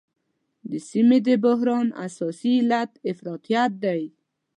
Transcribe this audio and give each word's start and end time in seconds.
د 0.69 0.71
سیمې 0.89 1.19
د 1.27 1.29
بحران 1.43 1.87
اساسي 2.05 2.53
علت 2.61 2.91
افراطیت 3.11 3.71
دی. 3.83 4.01